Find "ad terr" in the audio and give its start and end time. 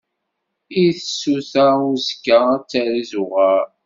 2.55-2.91